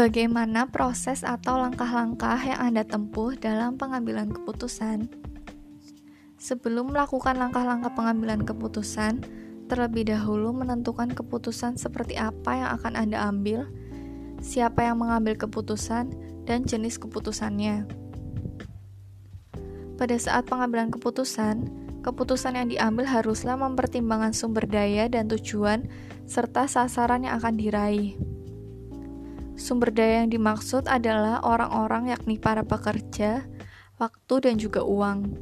[0.00, 5.12] Bagaimana proses atau langkah-langkah yang Anda tempuh dalam pengambilan keputusan?
[6.40, 9.20] Sebelum melakukan langkah-langkah pengambilan keputusan,
[9.68, 13.68] terlebih dahulu menentukan keputusan seperti apa yang akan Anda ambil,
[14.40, 16.16] siapa yang mengambil keputusan,
[16.48, 17.84] dan jenis keputusannya.
[20.00, 21.68] Pada saat pengambilan keputusan,
[22.00, 25.92] keputusan yang diambil haruslah mempertimbangkan sumber daya dan tujuan
[26.24, 28.29] serta sasaran yang akan diraih.
[29.60, 33.44] Sumber daya yang dimaksud adalah orang-orang yakni para pekerja,
[34.00, 35.36] waktu dan juga uang.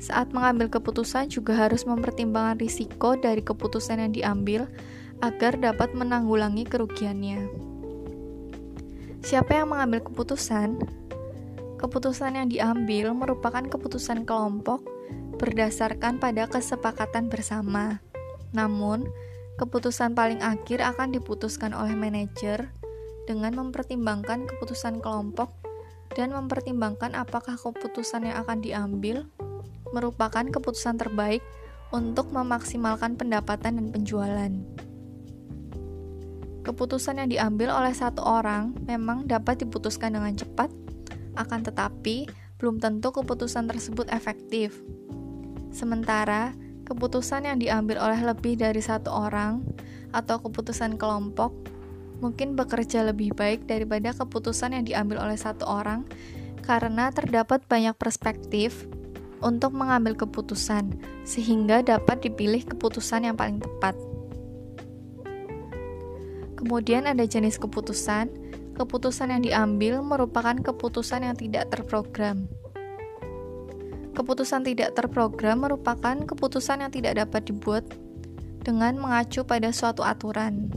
[0.00, 4.64] Saat mengambil keputusan juga harus mempertimbangkan risiko dari keputusan yang diambil
[5.20, 7.52] agar dapat menanggulangi kerugiannya.
[9.20, 10.80] Siapa yang mengambil keputusan?
[11.76, 14.80] Keputusan yang diambil merupakan keputusan kelompok
[15.36, 18.00] berdasarkan pada kesepakatan bersama.
[18.56, 19.04] Namun,
[19.60, 22.72] keputusan paling akhir akan diputuskan oleh manajer
[23.28, 25.52] dengan mempertimbangkan keputusan kelompok
[26.16, 29.28] dan mempertimbangkan apakah keputusan yang akan diambil
[29.92, 31.44] merupakan keputusan terbaik
[31.92, 34.52] untuk memaksimalkan pendapatan dan penjualan.
[36.64, 40.68] Keputusan yang diambil oleh satu orang memang dapat diputuskan dengan cepat,
[41.36, 42.28] akan tetapi
[42.60, 44.76] belum tentu keputusan tersebut efektif.
[45.72, 46.52] Sementara,
[46.84, 49.64] keputusan yang diambil oleh lebih dari satu orang
[50.12, 51.77] atau keputusan kelompok
[52.18, 56.06] mungkin bekerja lebih baik daripada keputusan yang diambil oleh satu orang
[56.66, 58.84] karena terdapat banyak perspektif
[59.40, 63.94] untuk mengambil keputusan, sehingga dapat dipilih keputusan yang paling tepat.
[66.58, 68.50] Kemudian ada jenis keputusan.
[68.78, 72.46] Keputusan yang diambil merupakan keputusan yang tidak terprogram.
[74.14, 77.82] Keputusan tidak terprogram merupakan keputusan yang tidak dapat dibuat
[78.62, 80.70] dengan mengacu pada suatu aturan.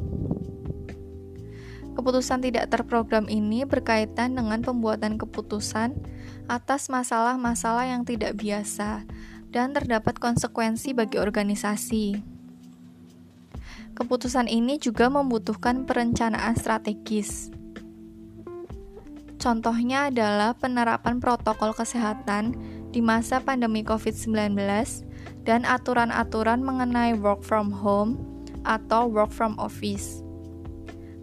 [1.91, 5.95] Keputusan tidak terprogram ini berkaitan dengan pembuatan keputusan
[6.47, 9.03] atas masalah-masalah yang tidak biasa
[9.51, 12.23] dan terdapat konsekuensi bagi organisasi.
[13.91, 17.51] Keputusan ini juga membutuhkan perencanaan strategis.
[19.35, 22.55] Contohnya adalah penerapan protokol kesehatan
[22.95, 24.55] di masa pandemi COVID-19
[25.43, 28.21] dan aturan-aturan mengenai work from home
[28.63, 30.21] atau work from office.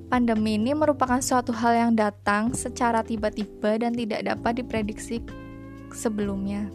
[0.09, 5.21] Pandemi ini merupakan suatu hal yang datang secara tiba-tiba dan tidak dapat diprediksi
[5.93, 6.73] sebelumnya.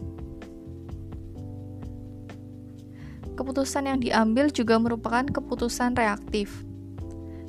[3.34, 6.62] Keputusan yang diambil juga merupakan keputusan reaktif.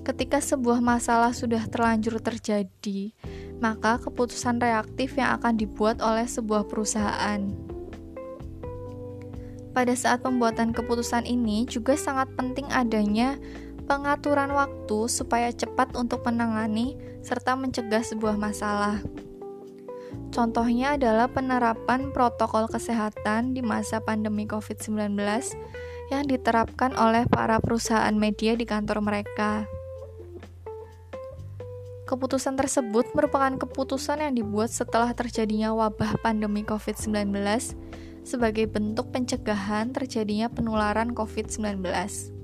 [0.01, 3.13] Ketika sebuah masalah sudah terlanjur terjadi,
[3.61, 7.45] maka keputusan reaktif yang akan dibuat oleh sebuah perusahaan.
[9.77, 13.37] Pada saat pembuatan keputusan ini juga sangat penting adanya
[13.85, 19.01] pengaturan waktu supaya cepat untuk menangani serta mencegah sebuah masalah.
[20.35, 25.15] Contohnya adalah penerapan protokol kesehatan di masa pandemi COVID-19
[26.11, 29.63] yang diterapkan oleh para perusahaan media di kantor mereka.
[32.05, 37.33] Keputusan tersebut merupakan keputusan yang dibuat setelah terjadinya wabah pandemi COVID-19
[38.21, 42.34] sebagai bentuk pencegahan terjadinya penularan COVID-19.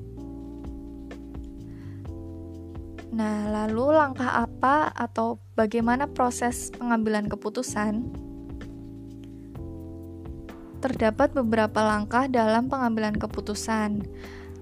[3.11, 8.07] Nah, lalu langkah apa atau bagaimana proses pengambilan keputusan?
[10.79, 14.07] Terdapat beberapa langkah dalam pengambilan keputusan.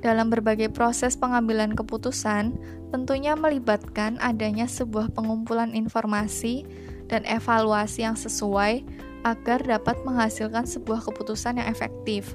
[0.02, 2.58] Dalam berbagai proses pengambilan keputusan,
[2.90, 6.66] tentunya melibatkan adanya sebuah pengumpulan informasi
[7.06, 8.82] dan evaluasi yang sesuai
[9.30, 12.34] agar dapat menghasilkan sebuah keputusan yang efektif.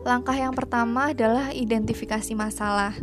[0.00, 2.96] Langkah yang pertama adalah identifikasi masalah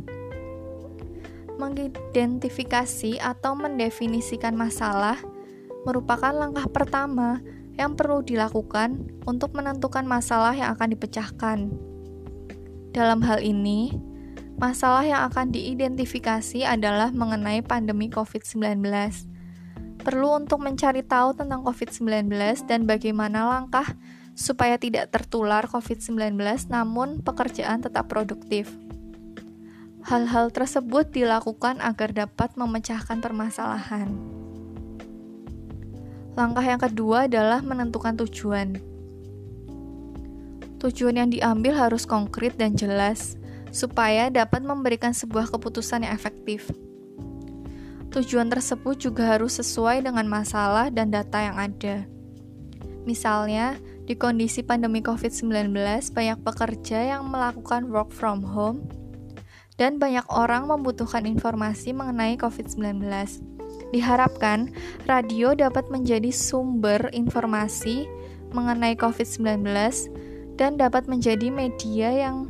[1.58, 5.18] mengidentifikasi atau mendefinisikan masalah
[5.84, 7.40] merupakan langkah pertama
[7.78, 11.58] yang perlu dilakukan untuk menentukan masalah yang akan dipecahkan.
[12.92, 13.94] Dalam hal ini,
[14.58, 18.82] masalah yang akan diidentifikasi adalah mengenai pandemi COVID-19.
[20.02, 22.34] Perlu untuk mencari tahu tentang COVID-19
[22.66, 23.94] dan bagaimana langkah
[24.34, 26.38] supaya tidak tertular COVID-19
[26.74, 28.70] namun pekerjaan tetap produktif.
[30.08, 34.08] Hal-hal tersebut dilakukan agar dapat memecahkan permasalahan.
[36.32, 38.80] Langkah yang kedua adalah menentukan tujuan.
[40.80, 43.36] Tujuan yang diambil harus konkret dan jelas,
[43.76, 46.72] supaya dapat memberikan sebuah keputusan yang efektif.
[48.08, 52.08] Tujuan tersebut juga harus sesuai dengan masalah dan data yang ada.
[53.04, 53.76] Misalnya,
[54.08, 55.76] di kondisi pandemi COVID-19,
[56.16, 58.88] banyak pekerja yang melakukan work from home
[59.78, 63.02] dan banyak orang membutuhkan informasi mengenai COVID-19.
[63.94, 64.74] Diharapkan
[65.06, 68.10] radio dapat menjadi sumber informasi
[68.52, 69.64] mengenai COVID-19
[70.58, 72.50] dan dapat menjadi media yang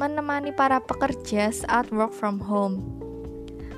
[0.00, 2.80] menemani para pekerja saat work from home.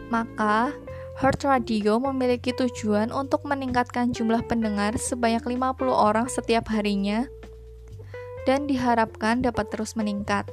[0.08, 0.72] Maka,
[1.18, 7.26] Heart Radio memiliki tujuan untuk meningkatkan jumlah pendengar sebanyak 50 orang setiap harinya
[8.46, 10.46] dan diharapkan dapat terus meningkat.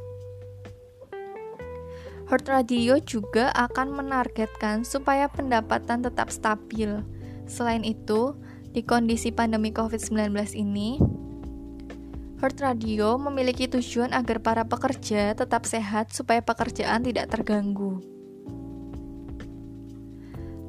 [2.26, 7.06] Heart Radio juga akan menargetkan supaya pendapatan tetap stabil.
[7.46, 8.34] Selain itu,
[8.74, 10.98] di kondisi pandemi COVID-19 ini,
[12.42, 18.02] Heart Radio memiliki tujuan agar para pekerja tetap sehat supaya pekerjaan tidak terganggu.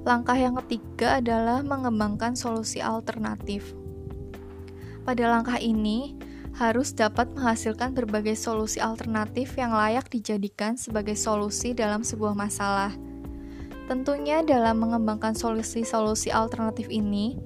[0.05, 3.73] Langkah yang ketiga adalah mengembangkan solusi alternatif.
[5.09, 6.21] Pada langkah ini,
[6.57, 12.97] harus dapat menghasilkan berbagai solusi alternatif yang layak dijadikan sebagai solusi dalam sebuah masalah.
[13.87, 17.37] Tentunya, dalam mengembangkan solusi-solusi alternatif ini,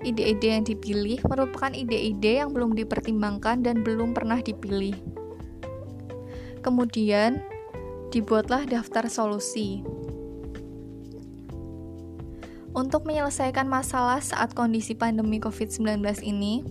[0.00, 4.96] ide-ide yang dipilih merupakan ide-ide yang belum dipertimbangkan dan belum pernah dipilih.
[6.64, 7.44] Kemudian,
[8.08, 9.84] dibuatlah daftar solusi.
[12.72, 16.64] Untuk menyelesaikan masalah saat kondisi pandemi COVID-19 ini,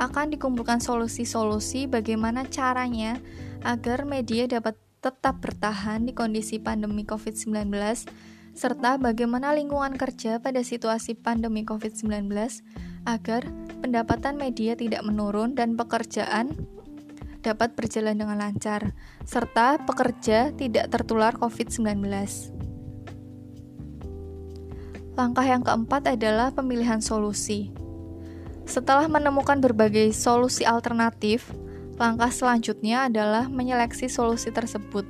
[0.00, 3.20] akan dikumpulkan solusi-solusi bagaimana caranya
[3.66, 7.74] agar media dapat tetap bertahan di kondisi pandemi COVID-19,
[8.54, 12.30] serta bagaimana lingkungan kerja pada situasi pandemi COVID-19
[13.10, 13.42] agar
[13.82, 16.54] pendapatan media tidak menurun dan pekerjaan
[17.42, 18.94] dapat berjalan dengan lancar,
[19.26, 22.06] serta pekerja tidak tertular COVID-19.
[25.18, 27.81] Langkah yang keempat adalah pemilihan solusi.
[28.72, 31.44] Setelah menemukan berbagai solusi alternatif,
[32.00, 35.04] langkah selanjutnya adalah menyeleksi solusi tersebut.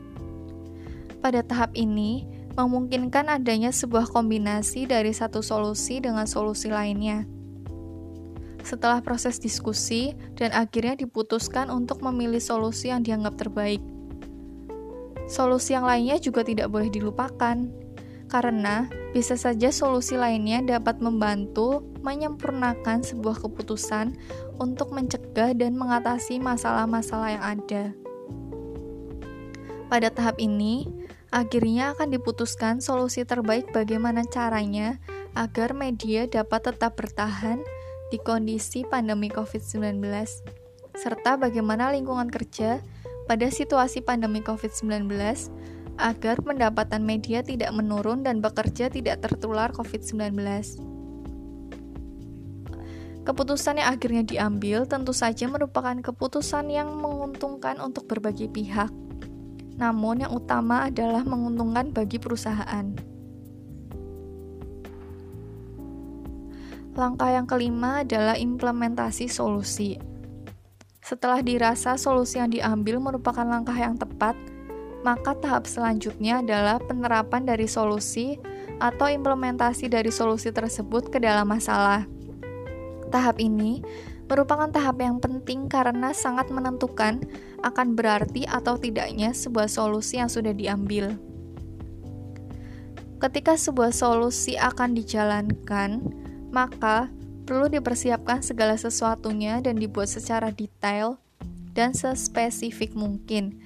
[1.23, 2.27] Pada tahap ini,
[2.59, 7.23] memungkinkan adanya sebuah kombinasi dari satu solusi dengan solusi lainnya.
[8.67, 13.79] Setelah proses diskusi dan akhirnya diputuskan untuk memilih solusi yang dianggap terbaik.
[15.31, 17.63] Solusi yang lainnya juga tidak boleh dilupakan,
[18.33, 24.17] karena bisa saja solusi lainnya dapat membantu menyempurnakan sebuah keputusan
[24.57, 27.85] untuk mencegah dan mengatasi masalah-masalah yang ada.
[29.93, 30.89] Pada tahap ini,
[31.29, 34.97] akhirnya akan diputuskan solusi terbaik bagaimana caranya
[35.37, 37.61] agar media dapat tetap bertahan
[38.09, 40.01] di kondisi pandemi COVID-19,
[40.97, 42.81] serta bagaimana lingkungan kerja
[43.29, 45.13] pada situasi pandemi COVID-19
[46.01, 50.37] agar pendapatan media tidak menurun dan bekerja tidak tertular COVID-19.
[53.23, 58.91] Keputusan yang akhirnya diambil tentu saja merupakan keputusan yang menguntungkan untuk berbagai pihak.
[59.79, 63.13] Namun yang utama adalah menguntungkan bagi perusahaan.
[66.93, 69.97] Langkah yang kelima adalah implementasi solusi.
[71.01, 74.37] Setelah dirasa solusi yang diambil merupakan langkah yang tepat,
[75.03, 78.39] maka tahap selanjutnya adalah penerapan dari solusi
[78.79, 82.07] atau implementasi dari solusi tersebut ke dalam masalah.
[83.11, 83.83] Tahap ini
[84.31, 87.21] merupakan tahap yang penting karena sangat menentukan
[87.61, 91.15] akan berarti atau tidaknya sebuah solusi yang sudah diambil.
[93.21, 96.03] Ketika sebuah solusi akan dijalankan,
[96.51, 97.07] maka
[97.47, 101.23] perlu dipersiapkan segala sesuatunya dan dibuat secara detail
[101.71, 103.63] dan sespesifik mungkin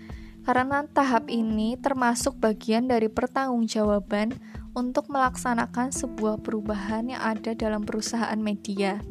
[0.47, 4.39] karena tahap ini termasuk bagian dari pertanggungjawaban
[4.79, 9.03] untuk melaksanakan sebuah perubahan yang ada dalam perusahaan media.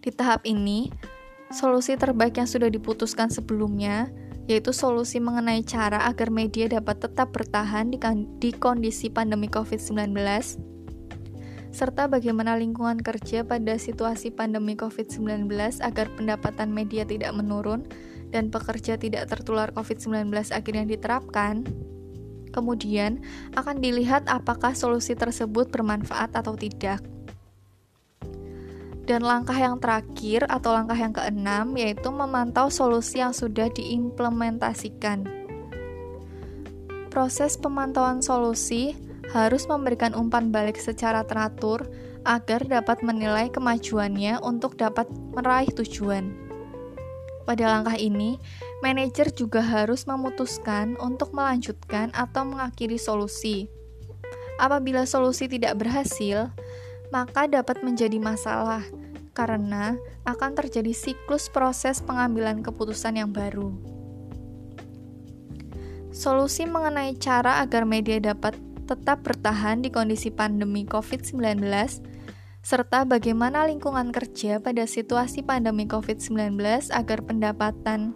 [0.00, 0.88] Di tahap ini,
[1.52, 4.08] solusi terbaik yang sudah diputuskan sebelumnya
[4.48, 8.00] yaitu solusi mengenai cara agar media dapat tetap bertahan di,
[8.40, 10.16] di kondisi pandemi COVID-19,
[11.68, 15.52] serta bagaimana lingkungan kerja pada situasi pandemi COVID-19
[15.84, 17.84] agar pendapatan media tidak menurun
[18.28, 21.64] dan pekerja tidak tertular COVID-19 akhirnya diterapkan,
[22.50, 23.20] kemudian
[23.56, 27.00] akan dilihat apakah solusi tersebut bermanfaat atau tidak.
[29.08, 35.24] Dan langkah yang terakhir atau langkah yang keenam yaitu memantau solusi yang sudah diimplementasikan.
[37.08, 38.92] Proses pemantauan solusi
[39.32, 41.88] harus memberikan umpan balik secara teratur
[42.28, 46.47] agar dapat menilai kemajuannya untuk dapat meraih tujuan.
[47.48, 48.36] Pada langkah ini,
[48.84, 53.72] manajer juga harus memutuskan untuk melanjutkan atau mengakhiri solusi.
[54.60, 56.52] Apabila solusi tidak berhasil,
[57.08, 58.84] maka dapat menjadi masalah
[59.32, 59.96] karena
[60.28, 63.72] akan terjadi siklus proses pengambilan keputusan yang baru.
[66.12, 71.64] Solusi mengenai cara agar media dapat tetap bertahan di kondisi pandemi COVID-19
[72.68, 76.60] serta bagaimana lingkungan kerja pada situasi pandemi COVID-19
[76.92, 78.12] agar pendapatan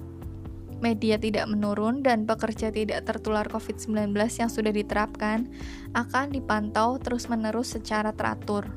[0.84, 5.48] media tidak menurun dan pekerja tidak tertular COVID-19 yang sudah diterapkan
[5.96, 8.68] akan dipantau terus-menerus secara teratur.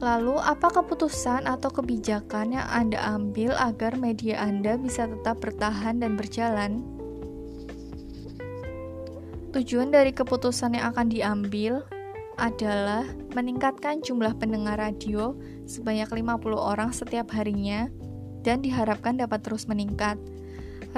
[0.00, 6.16] Lalu, apa keputusan atau kebijakan yang Anda ambil agar media Anda bisa tetap bertahan dan
[6.16, 6.93] berjalan?
[9.54, 11.86] Tujuan dari keputusan yang akan diambil
[12.42, 13.06] adalah
[13.38, 17.86] meningkatkan jumlah pendengar radio sebanyak 50 orang setiap harinya
[18.42, 20.18] dan diharapkan dapat terus meningkat.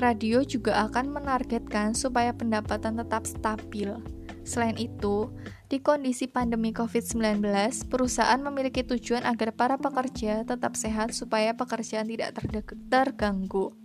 [0.00, 3.92] Radio juga akan menargetkan supaya pendapatan tetap stabil.
[4.48, 5.28] Selain itu,
[5.68, 7.44] di kondisi pandemi COVID-19,
[7.92, 12.40] perusahaan memiliki tujuan agar para pekerja tetap sehat supaya pekerjaan tidak
[12.88, 13.76] terganggu.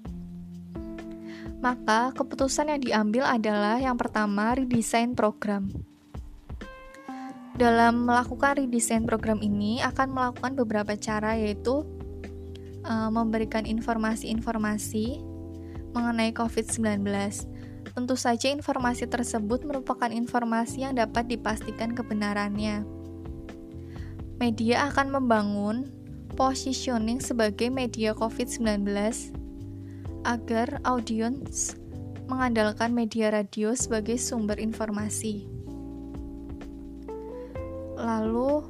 [1.62, 5.70] Maka, keputusan yang diambil adalah yang pertama, redesign program.
[7.54, 11.86] Dalam melakukan redesign program ini akan melakukan beberapa cara yaitu
[12.82, 15.22] uh, memberikan informasi-informasi
[15.94, 17.06] mengenai COVID-19.
[17.94, 22.82] Tentu saja informasi tersebut merupakan informasi yang dapat dipastikan kebenarannya.
[24.42, 25.94] Media akan membangun
[26.34, 28.82] positioning sebagai media COVID-19
[30.24, 31.76] agar audiens
[32.30, 35.46] mengandalkan media radio sebagai sumber informasi.
[38.00, 38.66] Lalu,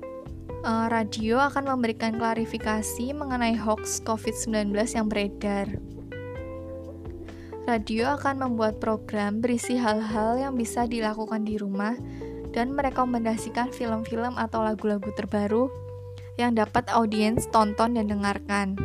[0.65, 5.67] eh, radio akan memberikan klarifikasi mengenai hoax COVID-19 yang beredar.
[7.69, 11.93] Radio akan membuat program berisi hal-hal yang bisa dilakukan di rumah
[12.51, 15.71] dan merekomendasikan film-film atau lagu-lagu terbaru
[16.35, 18.75] yang dapat audiens tonton dan dengarkan.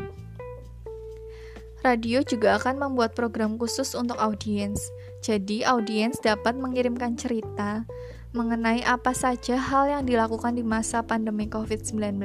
[1.87, 4.83] Radio juga akan membuat program khusus untuk audiens.
[5.23, 7.87] Jadi, audiens dapat mengirimkan cerita
[8.35, 12.19] mengenai apa saja hal yang dilakukan di masa pandemi COVID-19.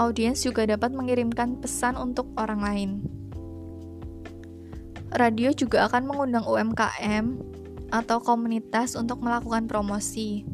[0.00, 2.90] Audiens juga dapat mengirimkan pesan untuk orang lain.
[5.12, 7.36] Radio juga akan mengundang UMKM
[7.92, 10.48] atau komunitas untuk melakukan promosi.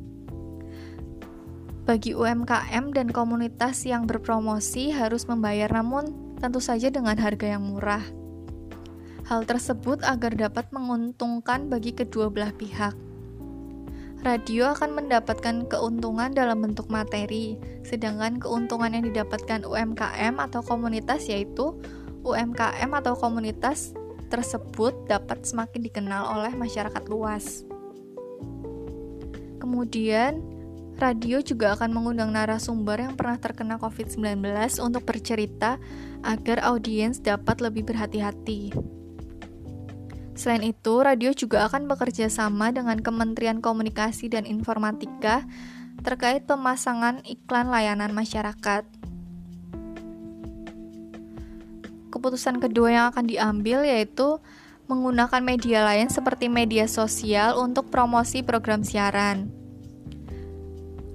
[1.87, 8.05] Bagi UMKM dan komunitas yang berpromosi harus membayar namun tentu saja dengan harga yang murah.
[9.25, 12.93] Hal tersebut agar dapat menguntungkan bagi kedua belah pihak.
[14.21, 21.81] Radio akan mendapatkan keuntungan dalam bentuk materi, sedangkan keuntungan yang didapatkan UMKM atau komunitas yaitu
[22.29, 23.97] UMKM atau komunitas
[24.29, 27.65] tersebut dapat semakin dikenal oleh masyarakat luas.
[29.65, 30.45] Kemudian,
[30.95, 34.39] Radio juga akan mengundang narasumber yang pernah terkena COVID-19
[34.79, 35.83] untuk bercerita
[36.23, 38.71] agar audiens dapat lebih berhati-hati.
[40.39, 45.47] Selain itu, radio juga akan bekerja sama dengan Kementerian Komunikasi dan Informatika
[46.03, 48.87] terkait pemasangan iklan layanan masyarakat.
[52.11, 54.39] Keputusan kedua yang akan diambil yaitu
[54.87, 59.64] menggunakan media lain seperti media sosial untuk promosi program siaran.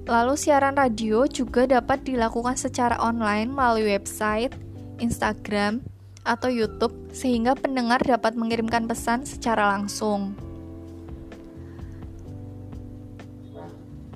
[0.10, 4.58] Lalu siaran radio juga dapat dilakukan secara online melalui website,
[4.98, 5.86] Instagram,
[6.26, 10.34] atau YouTube sehingga pendengar dapat mengirimkan pesan secara langsung.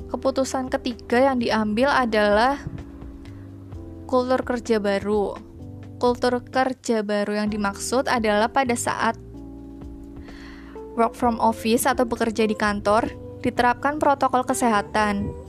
[0.09, 2.57] Keputusan ketiga yang diambil adalah
[4.09, 5.37] kultur kerja baru.
[6.01, 9.13] Kultur kerja baru yang dimaksud adalah pada saat
[10.97, 13.13] work from office atau bekerja di kantor,
[13.45, 15.42] diterapkan protokol kesehatan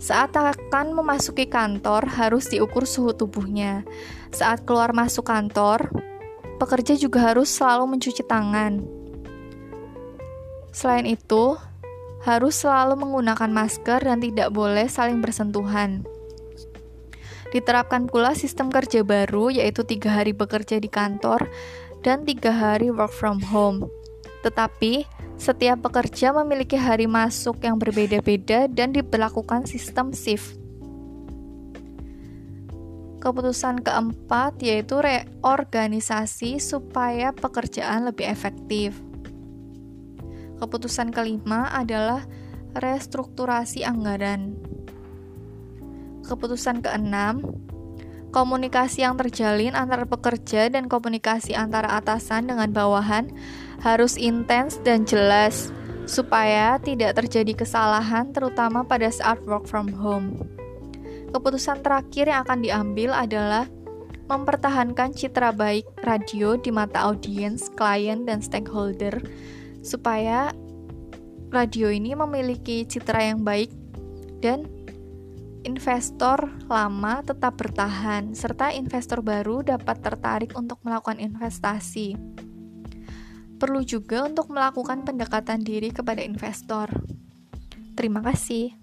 [0.00, 3.84] saat akan memasuki kantor, harus diukur suhu tubuhnya.
[4.32, 5.92] Saat keluar masuk kantor,
[6.56, 8.80] pekerja juga harus selalu mencuci tangan.
[10.72, 11.60] Selain itu,
[12.24, 16.08] harus selalu menggunakan masker dan tidak boleh saling bersentuhan.
[17.52, 21.44] Diterapkan pula sistem kerja baru, yaitu tiga hari bekerja di kantor
[22.00, 23.84] dan tiga hari work from home.
[24.40, 25.04] Tetapi,
[25.40, 30.60] setiap pekerja memiliki hari masuk yang berbeda-beda dan diberlakukan sistem shift.
[33.24, 39.00] Keputusan keempat yaitu reorganisasi supaya pekerjaan lebih efektif.
[40.60, 42.20] Keputusan kelima adalah
[42.76, 44.60] restrukturasi anggaran.
[46.24, 47.44] Keputusan keenam,
[48.28, 53.32] komunikasi yang terjalin antara pekerja dan komunikasi antara atasan dengan bawahan
[53.80, 55.72] harus intens dan jelas
[56.04, 60.36] supaya tidak terjadi kesalahan terutama pada saat work from home.
[61.30, 63.64] Keputusan terakhir yang akan diambil adalah
[64.26, 69.18] mempertahankan citra baik radio di mata audiens, klien, dan stakeholder
[69.82, 70.54] supaya
[71.50, 73.74] radio ini memiliki citra yang baik
[74.38, 74.66] dan
[75.66, 82.16] investor lama tetap bertahan serta investor baru dapat tertarik untuk melakukan investasi.
[83.60, 86.88] Perlu juga untuk melakukan pendekatan diri kepada investor.
[87.92, 88.79] Terima kasih.